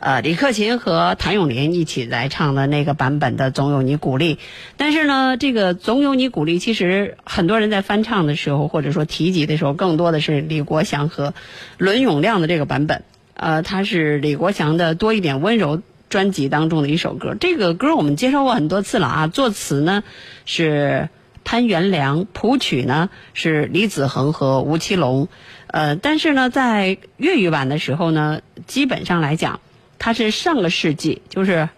[0.00, 4.36] 呃，李克勤和谭咏麟一起来唱的那个版本的《总有你鼓励》，
[4.78, 11.34] 但是呢，这个《总有你鼓励》其实很多人在翻唱的时候，或者说提及的时候，更多的是李国祥和
[11.76, 13.02] 伦永亮的这个版本。
[13.34, 15.76] 呃，它是李国祥的《多一点温柔》
[16.08, 17.34] 专辑当中的一首歌。
[17.38, 20.02] 这个歌我们介绍过很多次了啊，作词呢
[20.46, 21.10] 是
[21.44, 25.28] 潘元良，谱曲呢是李子恒和吴奇隆。
[25.66, 29.60] 呃，但是呢，在粤语版的时候呢，基本上来讲。
[30.00, 31.68] 它是上个世纪，就是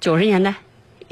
[0.00, 0.54] 九十年代，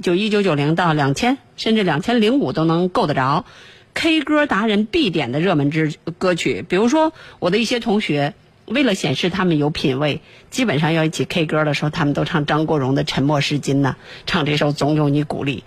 [0.02, 3.44] 就一九九零到两千，甚至两千零五都能够得着
[3.92, 6.64] K 歌达人必点的热门之歌曲。
[6.66, 8.32] 比如说，我的一些同学
[8.64, 15.58] 为了显示他们有品位，基本上要一起 K 歌的时候，他们都唱张国荣的《沉默是金》呢，唱这首《总有你鼓励》。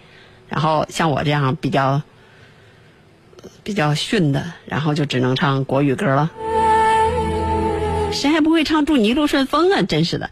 [0.49, 2.01] 然后像我这样比较
[3.63, 6.31] 比较逊的，然后就只能唱国语歌了。
[8.11, 9.81] 谁还不会唱“祝你一路顺风”啊？
[9.87, 10.31] 真是的，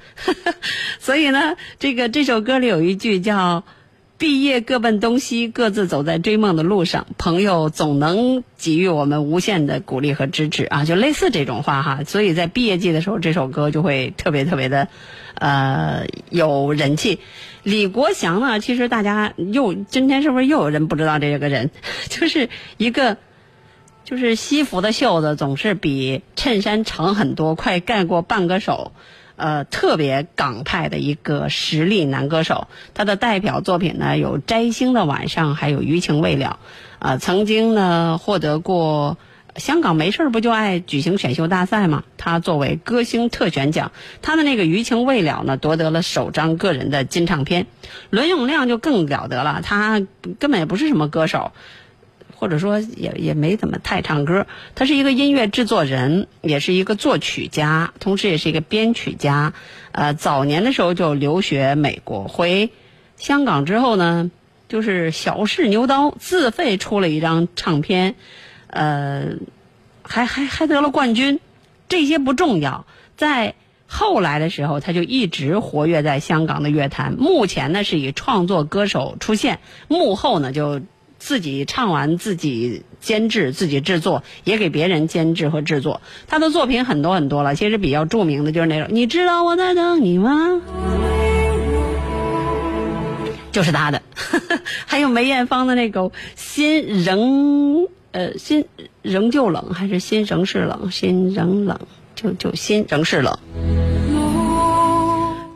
[1.00, 3.64] 所以呢，这个这首歌里有一句叫
[4.18, 12.04] “毕业各奔东西，各自走在追梦的路上，朋友总能给予我们无限的鼓励和支持”啊，就类似这种话哈。
[12.06, 14.88] 所以在毕业季的时候，这首歌就会特别特别的
[15.36, 17.20] 呃有人气。
[17.62, 21.70] 李国祥呢，其实大家又今天是不是又有人不知道这个人？
[22.10, 23.18] 就是一个。
[24.06, 28.92] 就是西服的袖子总是比衬衫长很多，快盖过半个手，
[29.36, 32.68] 呃，特别港派的一个实力男歌手。
[32.94, 36.60] 他的代表作品呢有《摘星的晚上》，还有《余情未了》。
[37.06, 39.18] 啊，曾经呢获得过
[39.56, 42.04] 香港没事不就爱举行选秀大赛嘛？
[42.18, 43.92] 他作为歌星特选奖，
[44.22, 47.66] 他的那个《余情未了》呢夺得了首张个人的金唱片。
[48.12, 50.00] 伦永亮就更了得了，他
[50.40, 51.52] 根本也不是什么歌手。
[52.38, 59.54] 或者说也也没怎么太唱歌，他是一个音乐制作人，也是一个作曲家，同时也是一个编曲家。
[59.94, 62.70] 呃，早年的时候就留学美国，回
[63.16, 64.30] 香港之后呢，
[64.68, 68.16] 就是小试牛刀，自费出了一张唱片，
[68.68, 69.38] 呃，
[70.04, 71.40] 还还还得了冠军。
[71.88, 73.56] 这些不重要，在
[73.88, 77.14] 后来的时候，他就一直活跃在香港的乐坛。
[77.14, 80.82] 目前呢是以创作歌手出现，幕后呢就。
[81.26, 86.02] 自己唱完自己监制、自己制作，也给别人监制和制作。
[86.28, 90.62] 他的作品很多很多了，其实比较著名的就是那种“你知道我在等你吗”，
[93.52, 94.04] 就是他的。
[94.86, 96.02] 还有梅艳芳的那个
[96.36, 98.66] 《心仍呃心
[99.02, 101.80] 仍旧冷》，还是心仍是冷，心仍冷，
[102.14, 103.36] 就就心仍是冷。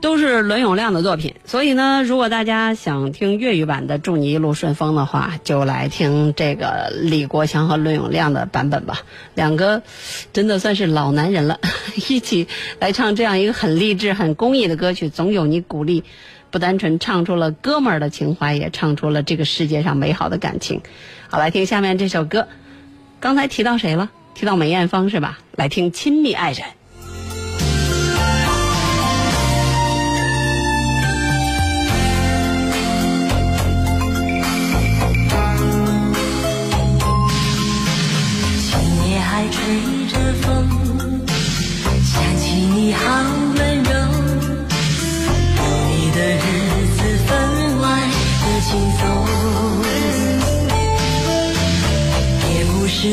[0.02, 9.02] 都是伦永亮的作品，所以呢，如果大家想听粤语版的《祝你一路顺风》的话，就来听这个李国强和伦永亮的版本吧。
[9.36, 9.84] 两个
[10.32, 11.60] 真的算是老男人了，
[12.10, 12.48] 一起
[12.80, 16.04] 来唱这样一个很励志、很公益的歌曲，总有你鼓励。
[16.52, 20.82] 不单纯唱出了哥们儿的情怀，也唱出了这个世界上美好的感情。
[21.28, 22.48] 好，来听下面这首歌。
[23.20, 24.10] 刚才提到谁了？
[24.34, 25.38] 提到梅艳芳是吧？
[25.56, 26.62] 来听《亲密爱人》。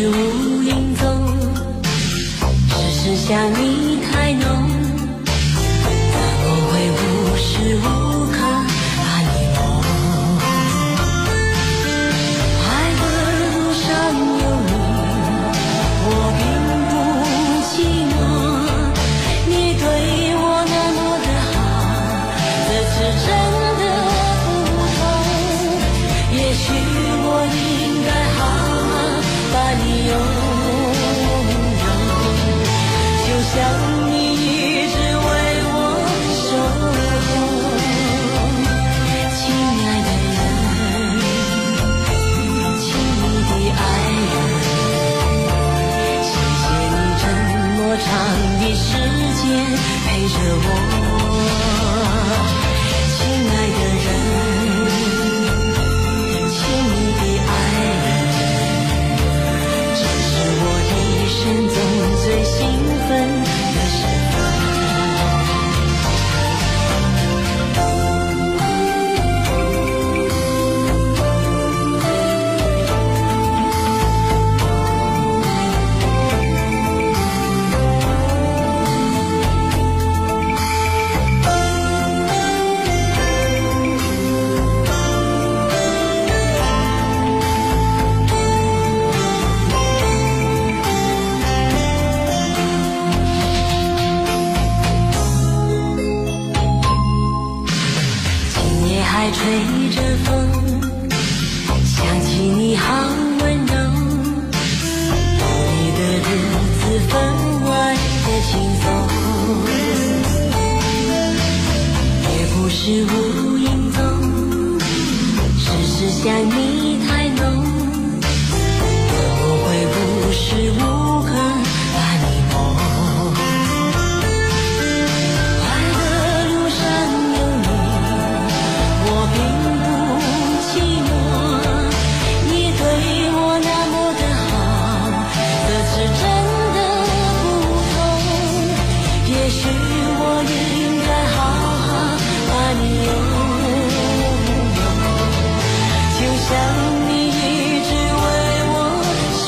[0.05, 1.05] 无影踪，
[2.69, 3.76] 只是想你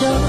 [0.00, 0.27] show.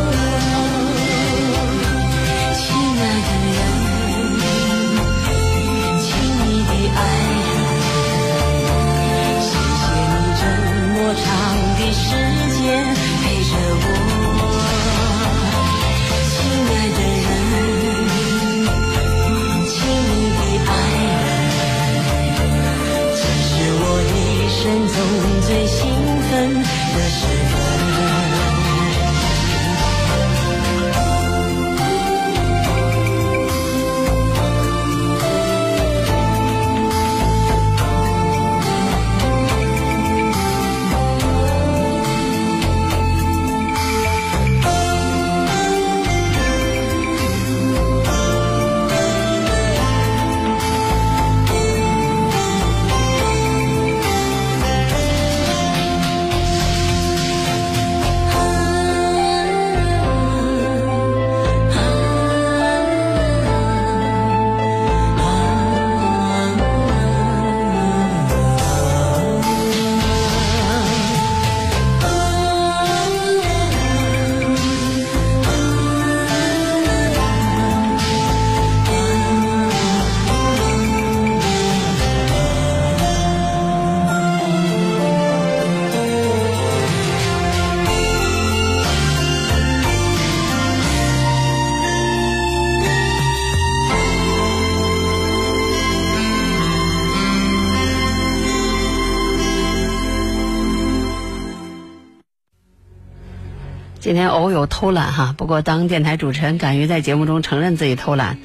[104.09, 108.39] 今天偶有偷懒哈，不过当电台主持人敢于在节目中承认自己偷懒，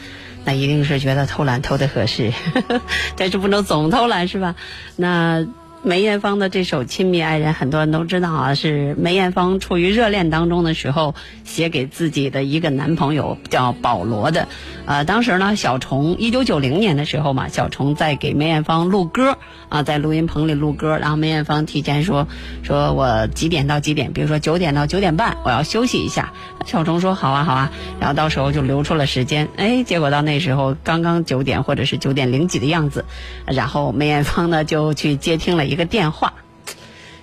[0.45, 2.35] 那一定是觉得偷懒偷的合适，
[3.17, 4.57] 但是不能总偷懒是吧？
[4.97, 5.47] 那。
[5.85, 11.14] 梅艳芳的这首《亲密爱人》，很多人都知道啊，是梅艳芳处于热恋当中的时候
[11.45, 14.49] 写给自己的一个男朋友叫保罗的。
[14.87, 19.37] 呃，当时呢，小虫一九九零年的时候嘛，小虫在给梅艳芳录歌
[19.68, 22.28] 啊，在录音棚里录歌，然后梅艳芳提前说
[22.62, 26.32] 说我几点到几点，比如说九点到九点半，我要休息一下。
[26.64, 29.51] 小虫说好啊好啊，然后到时候就留出了时间。
[29.59, 33.05] 哎，结果到那时候刚刚九点或者是九点零几的样子，
[33.45, 36.33] 然后梅艳芳呢就去接听了一一个电话。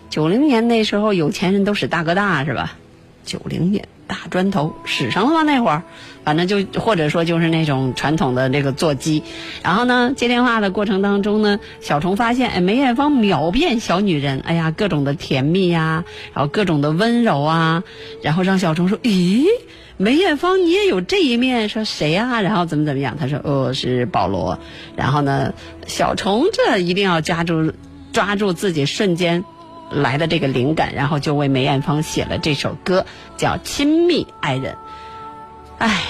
[0.10, 2.74] 九零年那时候有钱人都使大哥大是吧？
[3.24, 5.44] 九零年大砖头使上了吗？
[5.44, 5.84] 那会儿，
[6.26, 9.24] 反正就或者说就是那种传统的这个座机。
[9.64, 17.84] 然后呢，接电话的过程当中呢，小虫发现，哎，梅艳芳秒变小女人，哎呀，各种的甜蜜呀，然后各种的温柔啊，
[18.22, 19.46] 然后让小虫说，咦，
[19.96, 21.70] 梅艳芳你也有这一面？
[21.70, 22.42] 说谁呀？
[22.42, 23.16] 然后怎么怎么样？
[23.18, 24.60] 他说，哦，是保罗。
[24.98, 25.54] 然后呢，
[25.88, 27.72] 小虫这一定要抓住
[28.14, 29.44] 抓住自己瞬间。
[29.94, 33.06] 来的这个灵感，然后就为梅艳芳写了这首歌，
[33.36, 34.74] 叫《亲密爱人》。
[35.80, 36.02] 唉，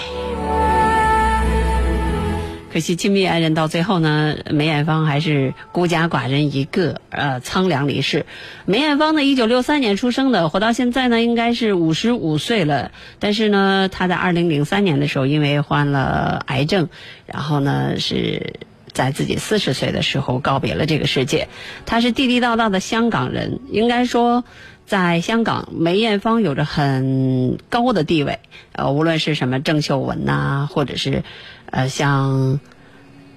[2.71, 8.27] 可惜《亲密爱人》到最后呢，梅艳芳还是孤家寡人一个，呃，苍凉离世。
[8.65, 12.91] 梅艳芳呢，一九六三年出生的，活到现在呢，应该是五十五岁了。
[13.17, 16.87] 但是呢，她在二零零三年的时候，因为患了癌症，
[17.25, 18.53] 然后呢是。
[18.91, 21.47] 在自己四十岁的时候告别了这个世界。
[21.85, 24.43] 他是地地道道的香港人，应该说，
[24.85, 28.39] 在香港，梅艳芳有着很高的地位。
[28.73, 31.23] 呃，无论是什么郑秀文呐，或者是
[31.65, 32.59] 呃像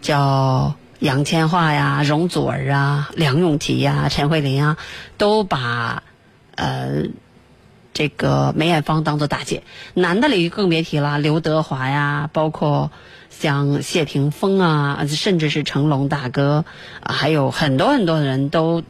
[0.01, 4.77] 叫杨千嬅呀、容祖儿啊、梁咏琪呀、陈慧琳啊，
[5.19, 6.03] 都把
[6.55, 7.05] 呃
[7.95, 9.63] 这个梅艳芳当做大姐。
[9.95, 12.91] 男的里更别提了，刘德华呀，包括。
[13.31, 16.65] 像谢霆锋啊，甚至是成龙大哥，
[17.05, 18.85] 还有很多很多的人都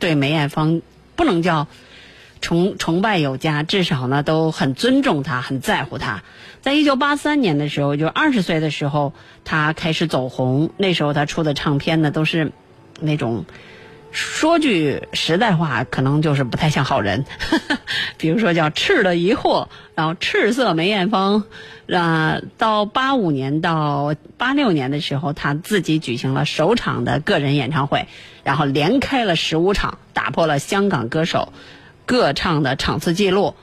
[0.00, 0.82] 对梅艳芳
[1.14, 1.68] 不能叫
[2.40, 6.24] 崇崇拜有加，至少呢都很尊重她，很在乎她。
[6.60, 9.12] 在一九八三年的时候，就二十岁的时候，
[9.44, 10.70] 她开始走红。
[10.76, 12.50] 那时候她出的唱片呢，都是
[13.00, 13.44] 那种。
[14.14, 17.24] 说句实在话，可能就是不太像好人。
[18.16, 21.42] 比如说叫“赤的疑惑”，然后“赤色梅艳芳”。
[21.92, 28.06] 啊，到八五年到八六年的时候，他自己举行了首场的个人演唱会，
[28.44, 31.52] 然后连开了十五场，打破了香港歌手
[32.06, 33.54] 各唱的场次记录。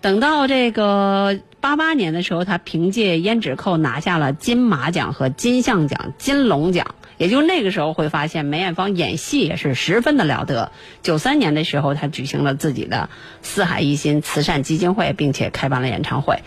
[0.00, 6.94] 等到这个八八年的时候，他凭借《胭脂扣》拿下了金马奖和金像奖、金龙奖。
[7.18, 10.72] 也就那个时候会发现梅艳芳演戏也是十分的了得。
[11.02, 13.10] 九三年的时候，她举行了自己的
[13.42, 16.38] 四海一心慈善基金会，并且开办了演唱会。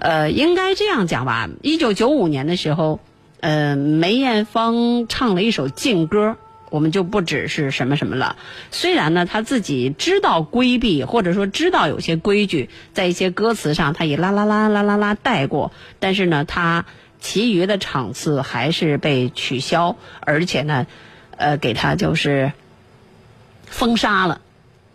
[0.00, 1.48] 呃，应该这样讲吧。
[1.62, 2.98] 一九九五年的时候，
[3.40, 6.36] 呃，梅艳芳唱了一首劲歌，
[6.70, 8.36] 我们就不只是什么什么了。
[8.72, 15.70] 虽然呢，她自己知道规避，或者说知道有些规矩，在一些歌词上她也啦啦啦啦啦啦带过，
[16.00, 16.84] 但是呢，她。
[17.20, 20.86] 其余的场次还是被取消，而且呢，
[21.36, 22.52] 呃，给他就是
[23.66, 24.40] 封杀了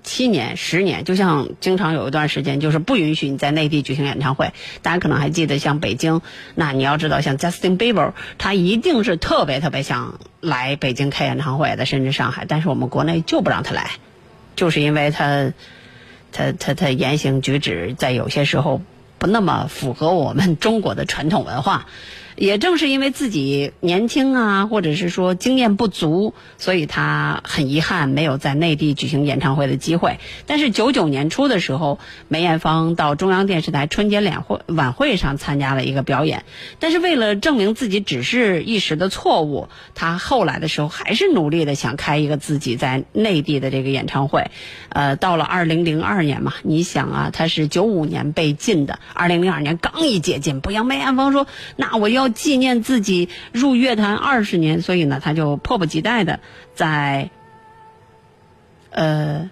[0.03, 1.03] 七年、十年。
[1.03, 4.53] 就像经常有一段时间，就是不允许你在内地举行演唱会。
[4.81, 6.21] 大家可能还记得，像北京，
[6.55, 13.91] 那你要知道，像 Justin Bieber，他一定是特别特别想来北京开演唱会的，甚至上海，但是我们国内就不让他来，
[14.55, 15.51] 就是因为他
[16.31, 18.81] 他他他言行举止在有些时候。
[19.21, 21.85] 不那么符合我们中国的传统文化。
[22.35, 30.19] 也正是因为自己年轻啊，或者是说经验不足，所以他很遗憾没有在内地举行演唱会的机会。
[30.47, 36.43] 但是九九年初的时候，梅艳芳到中央电视台春节联会晚会上参加了一个表演。
[36.79, 44.49] 但是为了证明自己只是一时的错误，他后来的时候还是努力的想开一个自己在内地的这个演唱会。
[44.89, 52.30] 呃，到了二零零二年嘛，你想啊，他是九五年被禁的，二零零二年刚一解禁，不像梅艳芳说，那我要。
[52.31, 56.39] 纪念自己入乐坛二十年，所以呢，他就迫不及待的
[56.73, 57.29] 在
[58.89, 59.49] 呃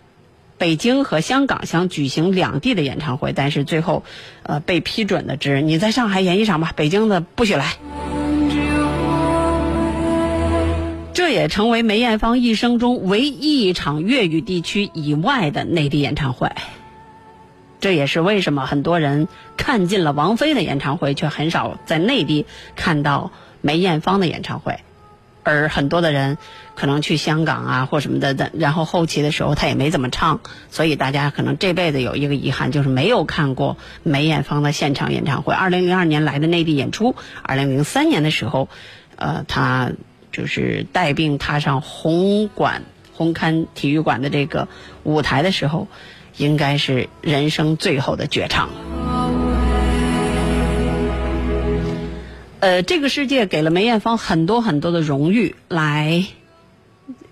[0.57, 4.03] 北京和香港想举行两地的演唱会，但是最后
[4.43, 7.73] 呃被批准的只你在上海演一场吧，北京的不许来。
[11.13, 16.49] 这也成为梅艳芳一生中唯一一场粤语地区以外的内地演唱会。
[17.79, 19.27] 这也是为什么很多人
[19.57, 24.79] 看尽了王菲的演唱会，却很少在内地看到梅艳芳的演唱会。
[25.41, 26.37] 而很多的人
[26.75, 35.53] 可能去香港啊或什么的，然后后期的时候他也没怎么唱，所以大家可能这辈子有一个遗憾，就是没有看过梅艳芳的现场演唱会。
[35.53, 38.67] 二零零二年来的内地演出，二零零三年的时候，
[39.15, 39.91] 呃，他
[40.31, 44.67] 就是带病踏上红馆红磡体育馆的这个
[45.03, 45.87] 舞台的时候，
[46.39, 48.69] 应该是人生最后的绝唱。
[52.61, 56.25] 呃，这个世界给了梅艳芳很多很多的荣誉，来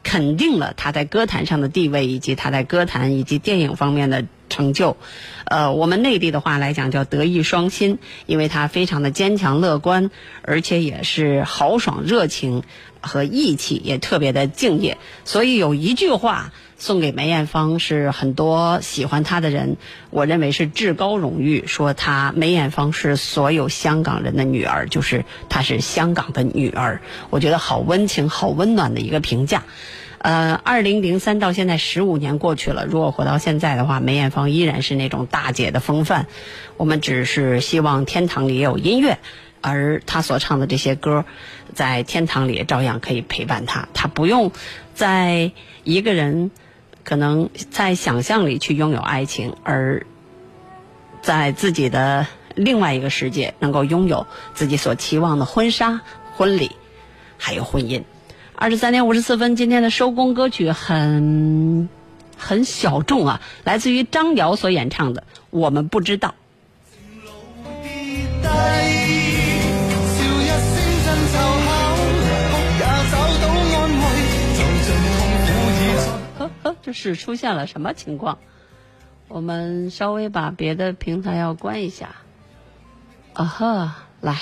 [0.03, 4.98] 肯定了她在歌坛上的地位，以及她在歌坛以及电影方面的成就。
[5.45, 12.64] 呃，我们内地的话来讲叫德艺双馨，因为她非常的坚强乐观，而且也是豪爽热情
[13.02, 14.98] 和义气，也特别的敬业。
[15.24, 19.78] 所以有一句话送给梅艳芳，是很多喜欢她的人，
[20.10, 27.02] 我认为是至高荣誉，说她梅艳芳是所有香港人的女儿，就是她是香港的女儿。
[27.30, 29.64] 我觉得好温情、好温暖的一个评价。
[30.28, 36.28] 呃，二零零三到现在十五年过去了，如果活到现在的话，梅艳芳依然是那种大姐的风范。
[36.75, 39.19] 我们只是希望天堂里也有音乐，
[39.61, 41.23] 而她所唱的这些歌，
[41.73, 43.88] 在天堂里照样可以陪伴她。
[43.93, 44.51] 她不用
[44.93, 45.53] 在
[45.86, 46.51] 一个人
[47.05, 50.05] 可能在想象里去拥有爱情，而
[51.21, 56.01] 在自己的另外一个世界能够拥有自己所期望的婚纱、
[56.36, 56.71] 婚礼，
[57.38, 58.03] 还有婚姻。
[58.60, 61.88] 二十三点五十四分，今天的收工歌曲很
[62.36, 66.30] 很小众啊，来自于张瑶所演唱的《我们不知道》。
[76.39, 78.39] 呵呵，這是出现了什么情况？
[79.28, 82.16] 我们稍微把别的平台要关一下。
[83.34, 84.36] 啊呵，来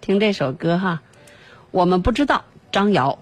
[0.00, 1.02] 听这首歌哈，
[1.70, 3.18] 我们不知道张瑶。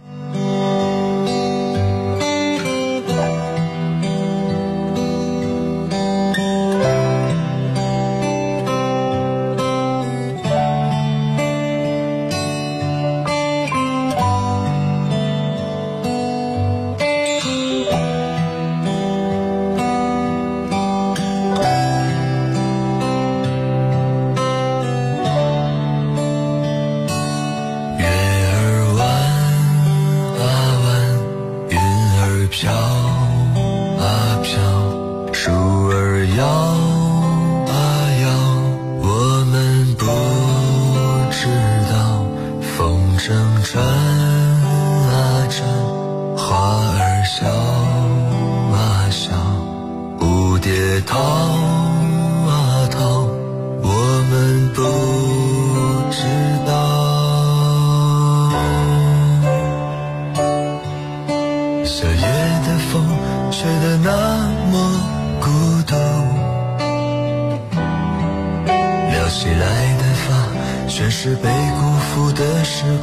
[32.60, 35.52] 飘啊飘，树
[35.90, 36.87] 儿摇。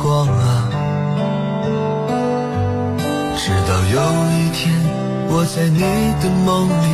[0.06, 0.70] 光啊。
[3.36, 3.98] 直到有
[4.30, 4.62] 一天，
[5.30, 5.82] 我在你
[6.22, 6.90] 的梦里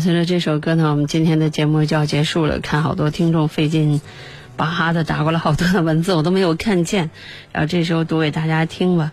[0.00, 2.60] 随着这首歌呢，我们今天的节目就要结束了。
[2.60, 4.00] 看好多听众费劲
[4.56, 7.10] 巴哈的打过来好多的文字，我都没有看见。
[7.52, 9.12] 然后这时候读给大家听吧。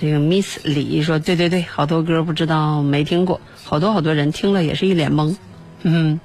[0.00, 5.36] 这个 Miss 李说：“对对对，好多歌不知道没听过，好多好多人听了也是一脸懵。
[5.82, 6.20] 嗯，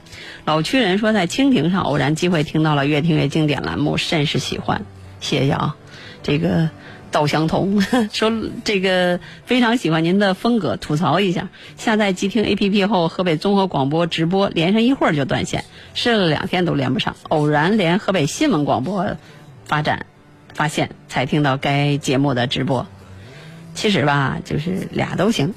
[0.46, 4.86] 老区人说在蜻蜓上偶然机会听到了越听越经典栏目，甚是喜欢，
[5.20, 5.76] 谢谢啊。
[6.24, 6.70] 这个
[7.12, 7.82] 道相同，
[8.12, 8.32] 说
[8.64, 11.50] 这个非常喜欢您的风格，吐槽一下。
[11.78, 19.18] 下载即听 A P P 后，河北综合广播直播连上一会儿就断线，试了两天都连不上，偶然连河北新闻广播
[19.66, 20.06] 发展
[20.54, 22.88] 发现，才听到该节目的直播。
[23.74, 25.54] 其实吧，就是俩都行。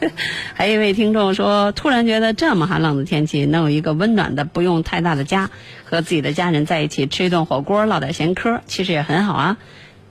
[0.52, 5.50] 还有一位听众说，突然觉得这么寒冷的天气，能有一个温暖的、不用太大的家，
[5.84, 9.56] 和自己的家人在一起吃一顿火锅，唠点闲嗑，其实也很好啊。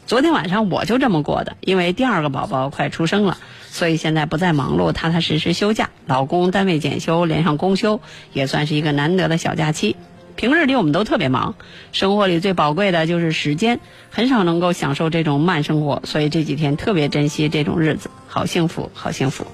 [0.05, 3.37] 昨天晚上我就这么过的，因为第二个宝宝快出生了，
[3.69, 5.89] 所以现在不再忙碌，踏踏实实休假。
[6.05, 8.01] 老公单位检修，连上公休，
[8.33, 9.95] 也算是一个难得的小假期。
[10.35, 11.55] 平日里我们都特别忙，
[11.93, 13.79] 生活里最宝贵的就是时间，
[14.09, 19.47] 很少能够享受这种慢生活，所以这几天特别珍惜这种日子，好幸福，好幸福。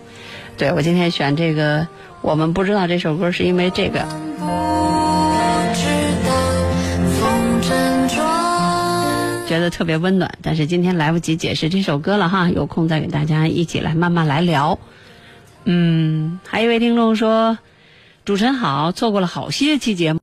[0.57, 1.87] 对我今天选这个，
[2.21, 5.08] 我们不知道这首歌是因为这个。
[9.49, 14.77] 觉得特别温暖，但是今天来不及解释这首歌了哈，有空再给大家一起来慢慢来聊。
[15.63, 17.57] 嗯，还有一位听众说，
[18.25, 20.17] 主持人好，错过了好些期节目。